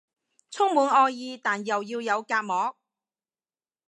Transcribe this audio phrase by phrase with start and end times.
[0.49, 2.75] 充滿愛意但又要有隔膜